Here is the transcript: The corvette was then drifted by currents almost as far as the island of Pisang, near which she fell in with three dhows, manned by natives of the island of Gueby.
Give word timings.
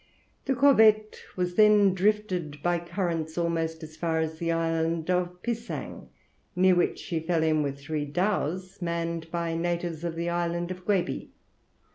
The 0.45 0.55
corvette 0.55 1.21
was 1.35 1.53
then 1.53 1.93
drifted 1.93 2.63
by 2.63 2.79
currents 2.79 3.37
almost 3.37 3.83
as 3.83 3.95
far 3.97 4.17
as 4.19 4.39
the 4.39 4.51
island 4.51 5.11
of 5.11 5.43
Pisang, 5.43 6.07
near 6.55 6.73
which 6.73 6.97
she 6.97 7.19
fell 7.19 7.43
in 7.43 7.61
with 7.61 7.77
three 7.79 8.05
dhows, 8.05 8.81
manned 8.81 9.29
by 9.29 9.55
natives 9.55 10.03
of 10.03 10.15
the 10.15 10.27
island 10.31 10.71
of 10.71 10.87
Gueby. 10.87 11.29